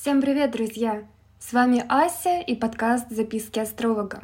Всем 0.00 0.22
привет, 0.22 0.52
друзья! 0.52 1.06
С 1.38 1.52
вами 1.52 1.84
Ася 1.86 2.40
и 2.40 2.54
подкаст 2.54 3.10
«Записки 3.10 3.58
астролога». 3.58 4.22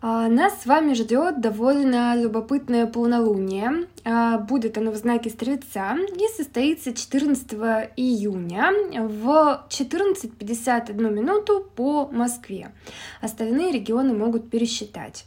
А, 0.00 0.28
нас 0.28 0.62
с 0.62 0.64
вами 0.64 0.94
ждет 0.94 1.42
довольно 1.42 2.16
любопытное 2.16 2.86
полнолуние. 2.86 3.86
А, 4.06 4.38
будет 4.38 4.78
оно 4.78 4.92
в 4.92 4.96
знаке 4.96 5.28
Стрельца 5.28 5.94
и 5.94 6.26
состоится 6.34 6.94
14 6.94 7.52
июня 7.98 8.72
в 8.94 9.66
14.51 9.68 11.10
минуту 11.10 11.70
по 11.76 12.08
Москве. 12.10 12.72
Остальные 13.20 13.72
регионы 13.72 14.14
могут 14.14 14.48
пересчитать. 14.48 15.26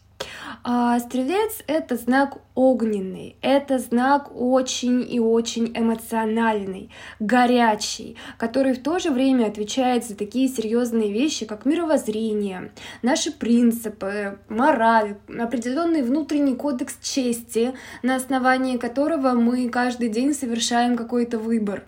А 0.63 0.99
стрелец— 0.99 1.63
это 1.67 1.95
знак 1.95 2.37
огненный, 2.55 3.37
это 3.41 3.77
знак 3.77 4.31
очень 4.35 5.05
и 5.07 5.19
очень 5.19 5.71
эмоциональный, 5.75 6.89
горячий, 7.19 8.17
который 8.37 8.73
в 8.73 8.81
то 8.81 8.99
же 8.99 9.11
время 9.11 9.45
отвечает 9.45 10.05
за 10.05 10.15
такие 10.15 10.47
серьезные 10.47 11.11
вещи, 11.11 11.45
как 11.45 11.65
мировоззрение, 11.65 12.71
наши 13.01 13.31
принципы, 13.31 14.39
мораль, 14.49 15.17
определенный 15.27 16.01
внутренний 16.01 16.55
кодекс 16.55 16.97
чести, 17.01 17.73
на 18.01 18.15
основании 18.15 18.77
которого 18.77 19.33
мы 19.33 19.69
каждый 19.69 20.09
день 20.09 20.33
совершаем 20.33 20.97
какой-то 20.97 21.37
выбор. 21.37 21.83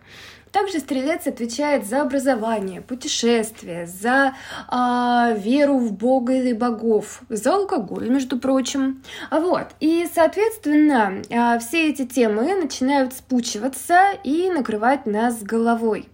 Также 0.52 0.80
стрелец 0.80 1.28
отвечает 1.28 1.86
за 1.86 2.02
образование, 2.02 2.82
путешествия, 2.82 3.86
за 3.86 4.34
э, 4.72 5.38
веру 5.40 5.78
в 5.78 5.94
Бога 5.94 6.34
или 6.34 6.54
богов, 6.54 7.22
за 7.30 7.56
алкоголь, 7.56 8.10
между 8.10 8.40
прочим. 8.40 9.04
Вот, 9.32 9.68
и, 9.80 10.08
соответственно, 10.14 11.22
э, 11.30 11.60
все 11.60 11.90
эти 11.90 12.06
темы 12.06 12.56
начинают 12.56 13.14
спучиваться 13.14 14.00
и 14.24 14.50
накрывать 14.50 15.06
нас 15.06 15.42
головой. 15.44 16.08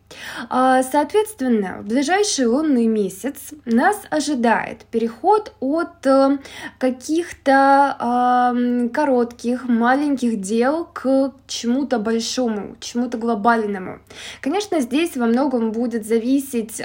А, 0.50 0.84
соответственно, 0.84 1.80
в 1.82 1.88
ближайший 1.88 2.46
лунный 2.46 2.88
месяц 2.88 3.54
нас 3.66 4.02
ожидает 4.10 4.86
переход 4.86 5.54
от 5.60 6.06
э, 6.06 6.38
каких-то 6.78 8.54
коротких, 8.94 9.66
маленьких 9.68 10.40
дел 10.40 10.86
к 10.86 11.34
чему-то 11.48 12.00
большому, 12.00 12.76
чему-то 12.80 13.18
глобальному. 13.18 14.00
Конечно, 14.42 14.80
здесь 14.80 15.16
во 15.18 15.26
многом 15.26 15.72
будет 15.72 16.06
зависеть 16.06 16.82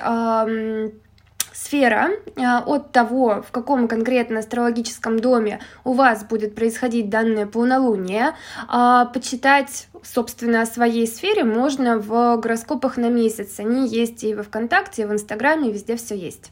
сфера 1.60 2.10
а, 2.36 2.62
от 2.66 2.92
того, 2.92 3.42
в 3.46 3.50
каком 3.50 3.86
конкретно 3.86 4.40
астрологическом 4.40 5.18
доме 5.18 5.60
у 5.84 5.92
вас 5.92 6.24
будет 6.24 6.54
происходить 6.54 7.10
данное 7.10 7.46
полнолуние, 7.46 8.34
а, 8.68 9.06
почитать 9.06 9.88
собственно, 10.02 10.62
о 10.62 10.66
своей 10.66 11.06
сфере 11.06 11.44
можно 11.44 11.98
в 11.98 12.36
гороскопах 12.36 12.96
на 12.96 13.08
месяц. 13.08 13.58
Они 13.58 13.88
есть 13.88 14.24
и 14.24 14.34
во 14.34 14.42
ВКонтакте, 14.42 15.02
и 15.02 15.04
в 15.04 15.12
Инстаграме, 15.12 15.72
везде 15.72 15.96
все 15.96 16.16
есть. 16.16 16.50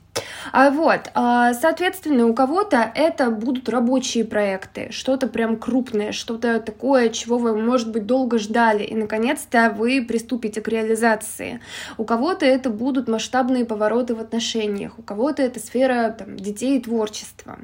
А 0.52 0.70
вот, 0.70 1.10
а, 1.14 1.54
соответственно, 1.54 2.26
у 2.26 2.34
кого-то 2.34 2.90
это 2.94 3.30
будут 3.30 3.68
рабочие 3.68 4.24
проекты, 4.24 4.88
что-то 4.90 5.26
прям 5.26 5.56
крупное, 5.56 6.12
что-то 6.12 6.60
такое, 6.60 7.10
чего 7.10 7.38
вы, 7.38 7.56
может 7.56 7.90
быть, 7.90 8.06
долго 8.06 8.38
ждали, 8.38 8.84
и, 8.84 8.94
наконец-то, 8.94 9.74
вы 9.76 10.04
приступите 10.06 10.60
к 10.60 10.68
реализации. 10.68 11.60
У 11.96 12.04
кого-то 12.04 12.46
это 12.46 12.70
будут 12.70 13.08
масштабные 13.08 13.64
повороты 13.64 14.14
в 14.14 14.20
отношениях, 14.20 14.98
у 14.98 15.02
кого-то 15.02 15.42
это 15.42 15.60
сфера 15.60 16.14
там, 16.16 16.36
детей 16.36 16.78
и 16.78 16.82
творчества. 16.82 17.58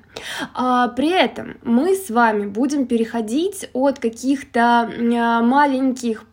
А, 0.55 0.89
при 0.89 1.11
этом 1.11 1.57
мы 1.63 1.95
с 1.95 2.11
вами 2.11 2.47
будем 2.47 2.87
переходить 2.87 3.69
от 3.73 3.99
каких-то 3.99 4.91
маленьких 4.99 5.74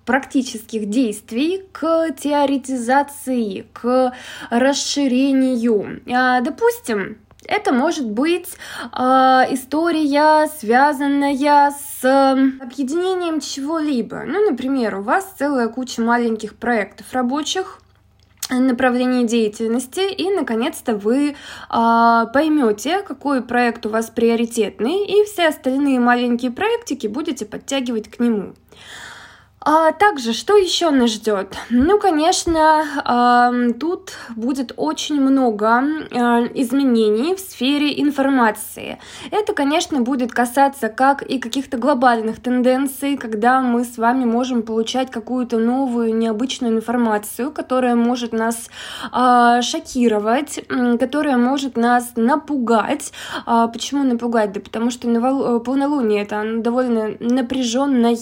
практических 0.06 0.89
действий 0.89 1.64
к 1.72 2.11
теоретизации, 2.11 3.66
к 3.73 4.14
расширению. 4.50 6.02
А, 6.11 6.42
допустим, 6.42 7.17
это 7.45 7.73
может 7.73 8.09
быть 8.09 8.47
э, 8.47 9.00
история, 9.50 10.47
связанная 10.47 11.72
с 11.72 12.03
объединением 12.62 13.40
чего-либо. 13.40 14.24
Ну, 14.25 14.50
например, 14.50 14.96
у 14.97 15.01
вас 15.01 15.34
целая 15.38 15.68
куча 15.68 16.01
маленьких 16.01 16.56
проектов 16.56 17.07
рабочих, 17.12 17.80
направлений 18.50 19.25
деятельности, 19.25 20.12
и 20.13 20.30
наконец-то 20.30 20.96
вы 20.96 21.30
э, 21.30 21.34
поймете, 21.69 23.01
какой 23.01 23.41
проект 23.41 23.85
у 23.85 23.90
вас 23.90 24.09
приоритетный, 24.09 25.06
и 25.06 25.24
все 25.25 25.47
остальные 25.47 26.00
маленькие 26.00 26.51
проектики 26.51 27.07
будете 27.07 27.46
подтягивать 27.46 28.09
к 28.09 28.19
нему. 28.19 28.53
А 29.64 29.92
также, 29.92 30.34
что 30.34 30.58
еще 30.58 30.90
нас 30.90 31.12
ждет? 31.12 31.56
Ну, 31.70 32.00
конечно, 32.00 33.76
тут 33.80 34.14
будет 34.36 34.74
очень 34.76 35.22
много 35.22 35.84
э, 36.10 36.16
изменений 36.56 37.36
в 37.36 37.40
сфере 37.40 38.02
информации. 38.02 38.98
Это, 39.30 39.54
конечно, 39.54 40.02
будет 40.02 40.32
касаться 40.32 40.90
как 40.90 41.22
и 41.22 41.38
каких-то 41.38 41.78
глобальных 41.78 42.42
тенденций, 42.42 43.18
когда 43.18 43.62
мы 43.62 43.84
с 43.84 44.00
вами 44.00 44.26
можем 44.26 44.64
получать 44.64 45.12
какую-то 45.12 45.60
новую, 45.60 46.16
необычную 46.16 46.76
информацию, 46.76 47.52
которая 47.52 47.96
может 47.96 48.34
нас 48.34 48.68
э, 49.14 49.62
шокировать, 49.62 50.60
которая 51.00 51.38
может 51.38 51.78
нас 51.78 52.14
напугать. 52.16 53.14
А 53.46 53.68
почему 53.68 54.04
напугать? 54.06 54.54
Да 54.54 54.60
потому 54.60 54.90
что 54.90 55.08
полнолуние 55.60 56.24
это 56.24 56.44
довольно 56.58 57.12
напряженное, 57.20 58.18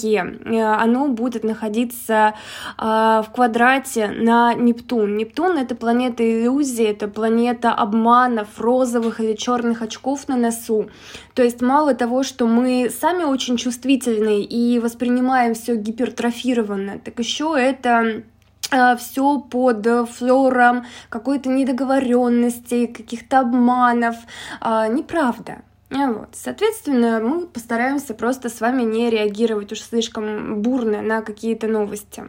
оно 0.78 1.08
будет 1.08 1.29
будет 1.30 1.44
находиться 1.44 2.34
э, 2.78 2.82
в 2.82 3.28
квадрате 3.34 4.08
на 4.08 4.54
Нептун. 4.56 5.16
Нептун 5.16 5.58
это 5.58 5.76
планета 5.76 6.24
иллюзии, 6.24 6.86
это 6.86 7.08
планета 7.08 7.72
обманов, 7.72 8.60
розовых 8.60 9.20
или 9.20 9.34
черных 9.34 9.82
очков 9.84 10.28
на 10.28 10.38
носу. 10.38 10.90
То 11.36 11.44
есть 11.44 11.62
мало 11.62 11.94
того, 11.94 12.24
что 12.24 12.48
мы 12.48 12.90
сами 12.90 13.24
очень 13.24 13.58
чувствительны 13.58 14.42
и 14.42 14.80
воспринимаем 14.80 15.54
все 15.54 15.76
гипертрофированно, 15.76 17.00
так 17.00 17.20
еще 17.20 17.56
это 17.58 18.24
а, 18.72 18.96
все 18.96 19.40
под 19.40 19.86
флером 20.10 20.86
какой-то 21.10 21.50
недоговоренности, 21.50 22.88
каких-то 22.88 23.40
обманов. 23.40 24.16
А, 24.62 24.88
неправда. 24.88 25.62
А 25.92 26.12
вот. 26.12 26.30
Соответственно, 26.34 27.20
мы 27.20 27.48
постараемся 27.48 28.14
просто 28.14 28.50
с 28.50 28.62
вами 28.62 28.84
не 28.84 29.10
реагировать 29.10 29.72
уж 29.72 29.82
слишком 29.82 30.62
бурно 30.62 31.02
на 31.02 31.22
какие-то 31.22 31.68
новости. 31.68 32.26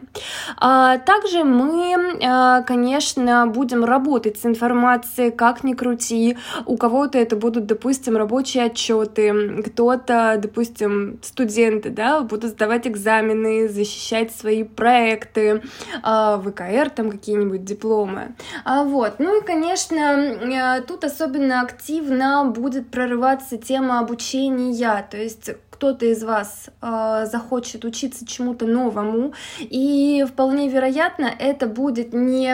А 0.57 0.97
также 0.97 1.43
мы, 1.43 2.17
а, 2.23 2.63
конечно, 2.63 3.45
будем 3.45 3.85
работать 3.85 4.39
с 4.39 4.45
информацией, 4.47 5.29
как 5.29 5.63
ни 5.63 5.73
крути. 5.73 6.37
У 6.65 6.75
кого-то 6.75 7.19
это 7.19 7.35
будут, 7.35 7.67
допустим, 7.67 8.17
рабочие 8.17 8.63
отчеты, 8.63 9.61
кто-то, 9.63 10.39
допустим, 10.41 11.19
студенты, 11.21 11.91
да, 11.91 12.21
будут 12.21 12.51
сдавать 12.51 12.87
экзамены, 12.87 13.69
защищать 13.69 14.35
свои 14.35 14.63
проекты, 14.63 15.61
ВКР, 16.01 16.89
там 16.89 17.11
какие-нибудь 17.11 17.63
дипломы. 17.63 18.33
А 18.65 18.83
вот. 18.83 19.19
Ну 19.19 19.39
и, 19.39 19.45
конечно, 19.45 20.81
тут 20.87 21.03
особенно 21.03 21.61
активно 21.61 22.45
будет 22.45 22.89
прорываться 22.89 23.50
темы 23.57 23.99
обучения, 23.99 25.07
то 25.09 25.17
есть 25.17 25.51
кто-то 25.81 26.05
из 26.05 26.23
вас 26.23 26.67
э, 26.79 27.25
захочет 27.25 27.85
учиться 27.85 28.23
чему-то 28.23 28.67
новому, 28.67 29.33
и 29.59 30.23
вполне 30.29 30.69
вероятно 30.69 31.25
это 31.25 31.65
будет 31.65 32.13
не 32.13 32.51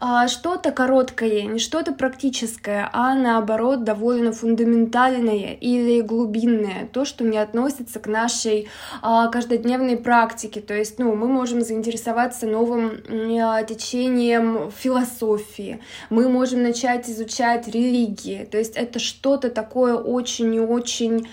э, 0.00 0.26
что-то 0.26 0.72
короткое, 0.72 1.42
не 1.42 1.60
что-то 1.60 1.92
практическое, 1.92 2.90
а 2.92 3.14
наоборот 3.14 3.84
довольно 3.84 4.32
фундаментальное 4.32 5.52
или 5.60 6.00
глубинное, 6.00 6.88
то, 6.92 7.04
что 7.04 7.22
не 7.22 7.38
относится 7.38 8.00
к 8.00 8.08
нашей 8.08 8.66
э, 9.00 9.30
каждодневной 9.30 9.96
практике. 9.96 10.60
То 10.60 10.74
есть, 10.74 10.98
ну, 10.98 11.14
мы 11.14 11.28
можем 11.28 11.60
заинтересоваться 11.60 12.48
новым 12.48 12.94
э, 13.08 13.64
течением 13.68 14.72
философии, 14.76 15.80
мы 16.10 16.28
можем 16.28 16.64
начать 16.64 17.08
изучать 17.08 17.68
религии, 17.68 18.44
то 18.50 18.58
есть 18.58 18.74
это 18.74 18.98
что-то 18.98 19.50
такое 19.50 19.94
очень 19.94 20.52
и 20.52 20.58
очень 20.58 21.28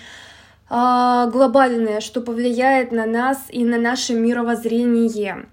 глобальное, 1.30 2.00
что 2.00 2.20
повлияет 2.20 2.90
на 2.90 3.06
нас 3.06 3.44
и 3.50 3.64
на 3.64 3.78
наше 3.78 4.14
мировоззрение. 4.14 5.46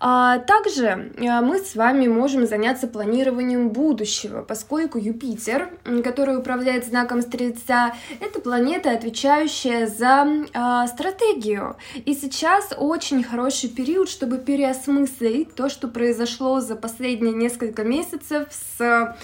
А 0.00 0.38
также 0.38 1.12
а, 1.18 1.42
мы 1.42 1.58
с 1.58 1.74
вами 1.74 2.06
можем 2.06 2.46
заняться 2.46 2.86
планированием 2.86 3.70
будущего, 3.70 4.42
поскольку 4.42 4.98
Юпитер, 4.98 5.70
который 6.04 6.38
управляет 6.38 6.86
знаком 6.86 7.22
Стрельца, 7.22 7.94
это 8.20 8.40
планета, 8.40 8.92
отвечающая 8.92 9.86
за 9.86 10.26
а, 10.54 10.86
стратегию. 10.86 11.76
И 12.04 12.14
сейчас 12.14 12.72
очень 12.76 13.22
хороший 13.22 13.68
период, 13.68 14.08
чтобы 14.08 14.38
переосмыслить 14.38 15.54
то, 15.54 15.68
что 15.68 15.88
произошло 15.88 16.60
за 16.60 16.76
последние 16.76 17.34
несколько 17.34 17.82
месяцев 17.84 18.48
с 18.50 19.16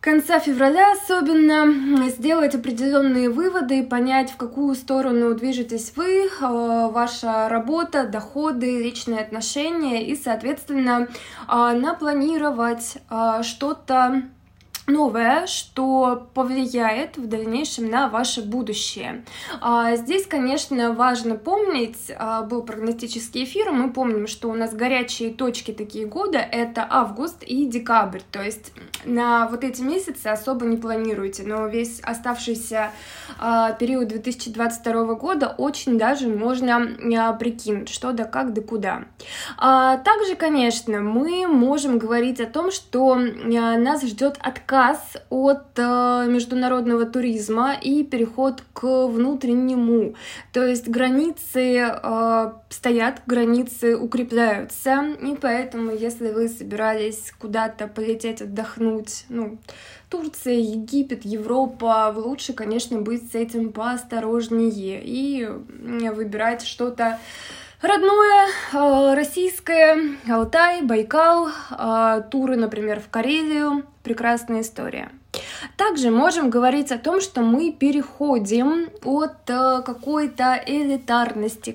конца 0.00 0.40
февраля 0.40 0.92
особенно 0.92 2.08
сделать 2.08 2.54
определенные 2.54 3.28
выводы, 3.28 3.82
понять, 3.82 4.30
в 4.30 4.36
какую 4.36 4.74
сторону 4.74 5.34
движетесь 5.34 5.92
вы, 5.96 6.26
э, 6.26 6.88
ваша 6.90 7.48
работа, 7.48 8.06
доходы, 8.06 8.82
личные 8.82 9.20
отношения 9.20 10.04
и, 10.06 10.16
соответственно, 10.16 11.08
э, 11.48 11.72
напланировать 11.74 12.96
э, 13.10 13.42
что-то 13.42 14.22
новое, 14.90 15.46
что 15.46 16.28
повлияет 16.34 17.16
в 17.16 17.26
дальнейшем 17.26 17.88
на 17.88 18.08
ваше 18.08 18.42
будущее. 18.42 19.24
А, 19.60 19.96
здесь, 19.96 20.26
конечно, 20.26 20.92
важно 20.92 21.36
помнить, 21.36 22.10
а, 22.18 22.42
был 22.42 22.62
прогностический 22.62 23.44
эфир, 23.44 23.70
мы 23.72 23.92
помним, 23.92 24.26
что 24.26 24.48
у 24.48 24.54
нас 24.54 24.74
горячие 24.74 25.30
точки 25.30 25.70
такие 25.72 26.06
года— 26.06 26.38
это 26.52 26.86
август 26.88 27.42
и 27.42 27.66
декабрь, 27.66 28.20
то 28.30 28.42
есть 28.42 28.72
на 29.04 29.46
вот 29.48 29.64
эти 29.64 29.82
месяцы 29.82 30.26
особо 30.26 30.66
не 30.66 30.76
планируйте, 30.76 31.44
но 31.44 31.66
весь 31.66 32.00
оставшийся 32.00 32.90
а, 33.38 33.72
период 33.72 34.08
2022 34.08 35.14
года 35.14 35.54
очень 35.56 35.98
даже 35.98 36.28
можно 36.28 37.36
прикинуть, 37.38 37.88
что 37.88 38.12
да 38.12 38.24
как 38.24 38.52
да 38.52 38.62
куда. 38.62 39.04
Также, 39.58 40.34
конечно, 40.36 41.00
мы 41.00 41.46
можем 41.46 41.98
говорить 41.98 42.40
о 42.40 42.46
том, 42.46 42.70
что 42.70 43.16
нас 43.16 44.02
ждет 44.02 44.36
отказ 44.40 44.79
отказ 44.80 45.16
от 45.28 45.78
э, 45.78 46.26
международного 46.28 47.04
туризма 47.04 47.74
и 47.74 48.02
переход 48.04 48.62
к 48.72 49.06
внутреннему. 49.06 50.14
То 50.52 50.64
есть 50.64 50.88
границы 50.88 51.78
э, 51.78 52.52
стоят, 52.68 53.22
границы 53.26 53.96
укрепляются, 53.96 55.04
и 55.22 55.36
поэтому, 55.36 55.92
если 55.92 56.32
вы 56.32 56.48
собирались 56.48 57.32
куда-то 57.38 57.88
полететь 57.88 58.42
отдохнуть, 58.42 59.24
ну, 59.28 59.58
Турция, 60.08 60.54
Египет, 60.54 61.24
Европа, 61.24 62.12
лучше, 62.16 62.52
конечно, 62.52 63.00
быть 63.00 63.30
с 63.30 63.34
этим 63.34 63.72
поосторожнее 63.72 65.00
и 65.04 65.46
выбирать 65.46 66.62
что-то 66.62 67.20
Родное, 67.82 68.48
э, 68.74 69.14
российское, 69.14 69.96
Алтай, 70.28 70.82
Байкал, 70.82 71.48
э, 71.48 72.22
туры, 72.30 72.56
например, 72.56 73.00
в 73.00 73.08
Карелию. 73.08 73.84
Прекрасная 74.02 74.60
история. 74.60 75.08
Также 75.78 76.10
можем 76.10 76.50
говорить 76.50 76.92
о 76.92 76.98
том, 76.98 77.22
что 77.22 77.40
мы 77.40 77.72
переходим 77.72 78.90
от 79.02 79.48
э, 79.48 79.80
какой-то 79.82 80.62
элитарности, 80.66 81.74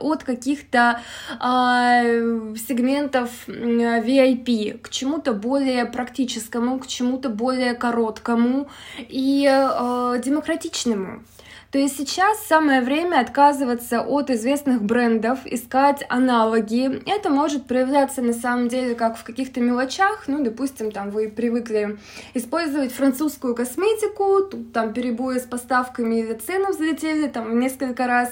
от 0.00 0.24
каких-то 0.24 1.00
сегментов 1.38 3.28
VIP 3.46 4.78
к 4.78 4.88
чему-то 4.88 5.34
более 5.34 5.84
практическому, 5.84 6.78
к 6.78 6.86
чему-то 6.86 7.28
более 7.28 7.74
короткому 7.74 8.68
и 8.98 9.42
демократичному. 10.24 11.22
То 11.72 11.78
есть 11.78 11.96
сейчас 11.96 12.46
самое 12.46 12.82
время 12.82 13.18
отказываться 13.20 14.02
от 14.02 14.28
известных 14.28 14.82
брендов, 14.82 15.38
искать 15.46 16.04
аналоги. 16.10 17.02
Это 17.08 17.30
может 17.30 17.64
проявляться 17.64 18.20
на 18.20 18.34
самом 18.34 18.68
деле 18.68 18.94
как 18.94 19.16
в 19.16 19.24
каких-то 19.24 19.58
мелочах. 19.60 20.24
Ну, 20.26 20.44
допустим, 20.44 20.92
там 20.92 21.08
вы 21.08 21.30
привыкли 21.30 21.96
использовать 22.34 22.92
французскую 22.92 23.54
косметику, 23.54 24.42
тут 24.42 24.74
там 24.74 24.92
перебои 24.92 25.38
с 25.38 25.44
поставками 25.44 26.16
или 26.16 26.34
цены 26.34 26.72
взлетели 26.72 27.26
там 27.26 27.58
несколько 27.58 28.06
раз. 28.06 28.30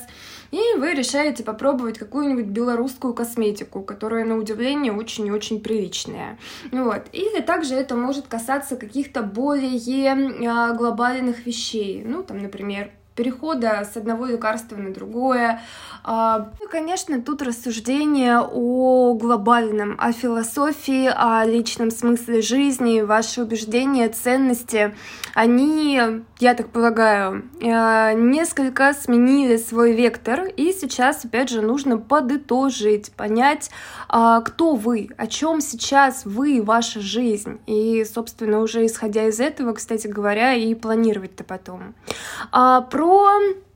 И 0.51 0.61
вы 0.77 0.93
решаете 0.93 1.43
попробовать 1.43 1.97
какую-нибудь 1.97 2.47
белорусскую 2.47 3.15
косметику, 3.15 3.81
которая, 3.81 4.27
на 4.27 4.37
удивление, 4.37 4.93
очень 4.93 5.27
и 5.29 5.31
очень 5.31 5.63
приличная. 5.63 6.39
Вот. 6.73 7.07
Или 7.13 7.41
также 7.41 7.75
это 7.77 7.95
может 7.95 8.27
касаться 8.27 8.77
каких-то 8.77 9.23
более 9.23 10.11
а, 10.47 10.75
глобальных 10.75 11.47
вещей. 11.47 12.03
Ну, 12.05 12.23
там, 12.23 12.43
например, 12.43 12.91
перехода 13.15 13.87
с 13.91 13.97
одного 13.97 14.27
лекарства 14.27 14.77
на 14.77 14.93
другое. 14.93 15.61
А, 16.03 16.51
ну, 16.61 16.69
конечно, 16.69 17.21
тут 17.21 17.43
рассуждение 17.43 18.41
о 18.41 19.15
глобальном, 19.15 19.97
о 19.99 20.13
философии, 20.13 21.11
о 21.15 21.45
личном 21.45 21.91
смысле 21.91 22.41
жизни, 22.41 23.03
ваши 23.03 23.43
убеждения, 23.43 24.09
ценности, 24.09 24.95
они, 25.35 26.01
я 26.39 26.55
так 26.55 26.71
полагаю, 26.71 27.45
э, 27.61 28.15
несколько 28.15 28.95
сменили 28.95 29.57
свой 29.57 29.93
вектор, 29.93 30.45
и 30.45 30.73
сейчас, 30.73 31.25
опять 31.25 31.51
же, 31.51 31.61
нужно 31.61 31.99
подытожить, 31.99 33.13
понять, 33.13 33.71
а, 34.09 34.41
кто 34.41 34.75
вы, 34.75 35.11
о 35.17 35.27
чем 35.27 35.61
сейчас 35.61 36.25
вы, 36.25 36.63
ваша 36.63 37.01
жизнь, 37.01 37.61
и, 37.67 38.05
собственно, 38.05 38.61
уже 38.61 38.87
исходя 38.87 39.29
из 39.29 39.39
этого, 39.39 39.75
кстати 39.75 40.07
говоря, 40.07 40.55
и 40.55 40.75
планировать-то 40.75 41.45
потом. 41.45 41.95
А, 43.01 43.03
про 43.03 43.09
про 43.09 43.51
Э, 43.51 43.70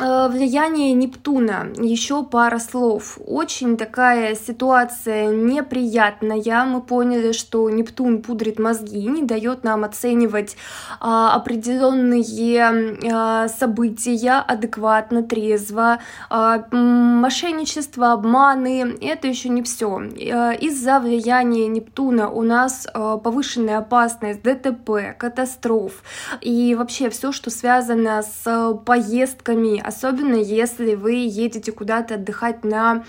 влияние 0.00 0.92
Нептуна. 0.92 1.68
Еще 1.76 2.24
пара 2.24 2.58
слов. 2.58 3.18
Очень 3.26 3.76
такая 3.76 4.34
ситуация 4.34 5.28
неприятная. 5.28 6.64
Мы 6.64 6.80
поняли, 6.80 7.32
что 7.32 7.68
Нептун 7.70 8.22
пудрит 8.22 8.58
мозги, 8.58 9.06
не 9.06 9.22
дает 9.22 9.64
нам 9.64 9.84
оценивать 9.84 10.56
а, 11.00 11.34
определенные 11.34 13.00
а, 13.12 13.48
события 13.48 14.44
адекватно, 14.46 15.22
трезво. 15.22 16.00
А, 16.28 16.64
мошенничество, 16.72 18.12
обманы— 18.12 18.96
это 19.00 19.28
еще 19.28 19.48
не 19.48 19.62
все. 19.62 20.00
А, 20.32 20.52
из-за 20.52 21.00
влияния 21.00 21.66
Нептуна 21.66 22.30
у 22.30 22.42
нас 22.42 22.86
а, 22.92 23.16
повышенная 23.18 23.78
опасность 23.78 24.42
ДТП, 24.42 25.16
катастроф 25.18 26.02
и 26.40 26.74
вообще 26.74 27.10
все, 27.10 27.32
что 27.32 27.50
связано 27.50 28.22
с 28.22 28.74
поездками, 28.84 29.80
особенно 29.90 30.36
если 30.36 30.94
вы 30.94 31.14
едете 31.14 31.72
куда-то 31.72 32.14
отдыхать 32.14 32.64
на 32.64 33.04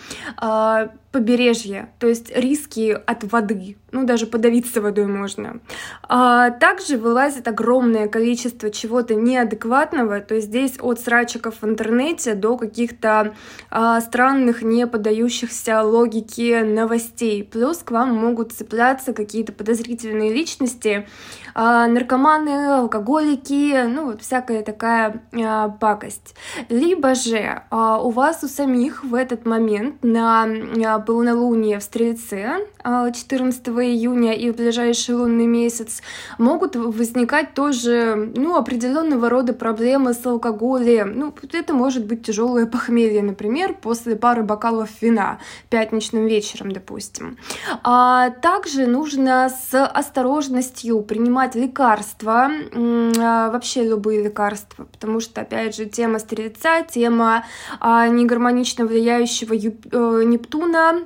побережье, 1.12 1.90
то 2.00 2.08
есть 2.08 2.32
риски 2.36 2.92
от 3.06 3.30
воды, 3.32 3.76
ну 3.92 4.06
даже 4.06 4.26
подавиться 4.28 4.82
водой 4.82 5.08
можно. 5.08 5.60
А 6.08 6.52
также 6.52 6.98
вылазит 6.98 7.48
огромное 7.50 8.08
количество 8.08 8.70
чего-то 8.72 9.16
неадекватного, 9.16 10.22
то 10.22 10.36
есть 10.36 10.48
здесь 10.48 10.78
от 10.80 11.02
срачиков 11.02 11.56
в 11.62 11.66
интернете 11.66 12.34
до 12.34 12.58
каких-то 12.58 13.34
а, 13.70 14.00
странных, 14.00 14.62
не 14.62 14.88
поддающихся 14.88 15.84
логике 15.84 16.64
новостей. 16.64 17.44
Плюс 17.44 17.80
к 17.80 17.92
вам 17.92 18.16
могут 18.16 18.54
цепляться 18.54 19.14
какие-то 19.14 19.52
подозрительные 19.52 20.34
личности, 20.34 21.08
а, 21.54 21.88
наркоманы, 21.88 22.80
алкоголики, 22.80 23.84
ну 23.86 24.06
вот 24.06 24.22
всякая 24.22 24.64
такая 24.64 25.22
а, 25.34 25.68
пакость. 25.68 26.36
Либо 26.70 27.16
же 27.16 27.64
а, 27.70 28.02
у 28.02 28.12
вас 28.12 28.44
у 28.44 28.48
самих 28.48 29.04
в 29.04 29.14
этот 29.14 29.46
момент 29.46 30.04
на 30.04 30.44
а, 30.44 31.01
полнолуние 31.02 31.80
в 31.80 31.84
Стрельце 31.84 32.66
14 32.84 33.68
а, 33.68 33.72
июня 33.84 34.34
и 34.34 34.52
в 34.52 34.56
ближайший 34.56 35.16
лунный 35.16 35.46
месяц 35.46 36.02
могут 36.38 36.76
возникать 36.76 37.54
тоже 37.54 38.32
ну, 38.36 38.56
определенного 38.56 39.30
рода 39.30 39.54
проблемы 39.54 40.14
с 40.14 40.26
алкоголем. 40.26 41.18
Ну, 41.18 41.34
это 41.54 41.74
может 41.74 42.06
быть 42.06 42.26
тяжелое 42.26 42.66
похмелье, 42.66 43.22
например, 43.22 43.74
после 43.74 44.16
пары 44.16 44.44
бокалов 44.44 44.90
вина 45.02 45.40
пятничным 45.70 46.26
вечером, 46.26 46.72
допустим. 46.72 47.38
А 47.84 48.30
также 48.30 48.88
нужно 48.88 49.50
с 49.50 49.86
осторожностью 49.86 51.02
принимать 51.02 51.56
лекарства, 51.56 52.50
а, 52.74 53.52
вообще 53.52 53.84
любые 53.84 54.24
лекарства, 54.24 54.86
потому 54.86 55.20
что, 55.20 55.42
опять 55.42 55.76
же, 55.76 55.86
тема 55.86 56.20
стрельца, 56.20 56.84
тема 56.84 57.46
а, 57.80 58.08
негармонично 58.08 58.86
влияющего 58.86 59.54
э, 59.54 60.24
Нептуна 60.24 61.02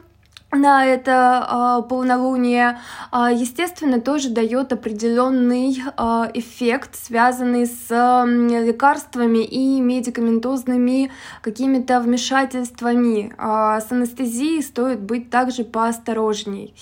на 0.56 0.86
это 0.86 1.82
э, 1.84 1.88
полнолуние, 1.90 2.80
э, 3.12 3.28
естественно, 3.34 4.00
тоже 4.00 4.30
дает 4.30 4.74
определенный 4.74 5.78
э, 5.86 6.02
эффект, 6.34 6.96
связанный 6.96 7.66
с 7.66 7.88
э, 7.90 8.66
лекарствами 8.66 9.44
и 9.44 9.80
медикаментозными 9.82 11.12
какими-то 11.42 12.00
вмешательствами. 12.00 13.34
Э, 13.38 13.82
с 13.82 13.92
анестезией 13.92 14.64
стоит 14.64 15.00
быть 15.02 15.30
также 15.30 15.64
поосторожней. 15.64 16.74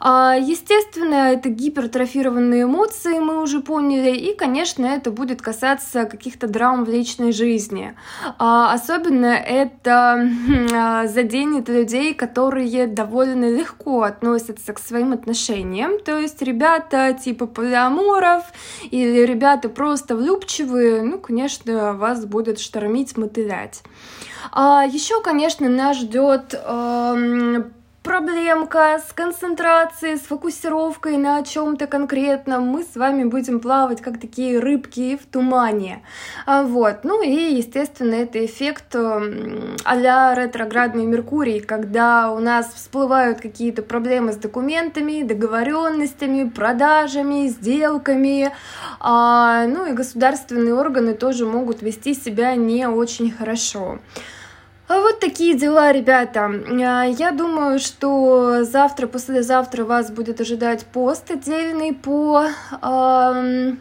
Э, 0.00 0.34
естественно, 0.40 1.32
это 1.32 1.48
гипертрофированные 1.48 2.64
эмоции, 2.64 3.18
мы 3.18 3.42
уже 3.42 3.60
поняли, 3.60 4.10
и, 4.10 4.34
конечно, 4.36 4.86
это 4.86 5.10
будет 5.10 5.40
касаться 5.40 6.04
каких-то 6.04 6.46
драм 6.48 6.84
в 6.84 6.90
личной 6.90 7.32
жизни. 7.32 7.94
Э, 8.38 8.66
особенно 8.72 9.26
это 9.26 10.28
э, 10.72 11.08
заденет 11.08 11.68
людей, 11.68 12.14
которые 12.14 12.86
довольно 12.86 13.19
довольно 13.20 13.50
легко 13.50 14.02
относятся 14.02 14.72
к 14.72 14.78
своим 14.78 15.12
отношениям. 15.12 16.00
То 16.00 16.18
есть 16.18 16.40
ребята 16.42 17.12
типа 17.12 17.46
полиаморов 17.46 18.44
или 18.90 19.20
ребята 19.26 19.68
просто 19.68 20.16
влюбчивые, 20.16 21.02
ну, 21.02 21.18
конечно, 21.18 21.94
вас 21.94 22.24
будет 22.24 22.58
штормить, 22.58 23.16
мотылять. 23.16 23.82
А 24.52 24.84
еще, 24.84 25.20
конечно, 25.22 25.68
нас 25.68 25.98
ждет 25.98 26.54
э, 26.54 27.62
проблемка 28.02 28.98
с 28.98 29.12
концентрацией, 29.12 30.16
с 30.16 30.22
фокусировкой 30.22 31.16
на 31.16 31.42
чем-то 31.44 31.86
конкретном. 31.86 32.64
Мы 32.64 32.82
с 32.82 32.96
вами 32.96 33.24
будем 33.24 33.60
плавать 33.60 34.00
как 34.00 34.18
такие 34.18 34.58
рыбки 34.58 35.16
в 35.16 35.26
тумане. 35.26 36.02
А, 36.46 36.62
вот. 36.62 37.04
Ну 37.04 37.22
и, 37.22 37.54
естественно, 37.54 38.14
это 38.14 38.44
эффект 38.44 38.94
а-ля 38.94 40.34
ретроградный 40.34 41.04
Меркурий, 41.04 41.60
когда 41.60 42.30
у 42.32 42.38
нас 42.38 42.72
всплывают 42.74 43.40
какие-то 43.40 43.82
проблемы 43.82 44.32
с 44.32 44.36
документами, 44.36 45.22
договоренностями, 45.22 46.48
продажами, 46.48 47.48
сделками. 47.48 48.52
А, 48.98 49.66
ну 49.66 49.86
и 49.86 49.92
государственные 49.92 50.74
органы 50.74 51.14
тоже 51.14 51.46
могут 51.46 51.82
вести 51.82 52.14
себя 52.14 52.54
не 52.54 52.86
очень 52.88 53.30
хорошо. 53.30 53.98
Вот 54.98 55.20
такие 55.20 55.56
дела, 55.56 55.92
ребята. 55.92 56.50
А, 56.50 57.04
я 57.04 57.30
думаю, 57.30 57.78
что 57.78 58.64
завтра, 58.64 59.06
послезавтра 59.06 59.84
вас 59.84 60.10
будет 60.10 60.40
ожидать 60.40 60.84
пост 60.84 61.30
отдельный 61.30 61.92
по 61.92 62.46
э, 62.82 63.72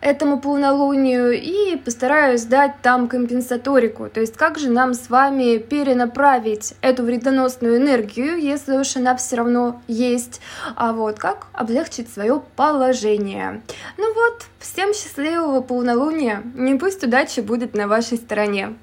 этому 0.00 0.40
полнолунию 0.40 1.32
и 1.32 1.76
постараюсь 1.76 2.44
дать 2.44 2.74
там 2.82 3.08
компенсаторику. 3.08 4.08
То 4.08 4.20
есть 4.20 4.36
как 4.36 4.58
же 4.58 4.70
нам 4.70 4.94
с 4.94 5.08
вами 5.08 5.58
перенаправить 5.58 6.74
эту 6.80 7.02
вредоносную 7.02 7.78
энергию, 7.78 8.38
если 8.38 8.76
уж 8.76 8.96
она 8.96 9.16
все 9.16 9.36
равно 9.36 9.80
есть, 9.88 10.40
а 10.74 10.92
вот 10.92 11.18
как 11.18 11.46
облегчить 11.52 12.12
свое 12.12 12.42
положение. 12.54 13.62
Ну 13.96 14.14
вот, 14.14 14.44
всем 14.58 14.92
счастливого 14.94 15.60
полнолуния, 15.60 16.42
не 16.54 16.74
пусть 16.74 17.02
удача 17.02 17.42
будет 17.42 17.74
на 17.74 17.88
вашей 17.88 18.18
стороне. 18.18 18.76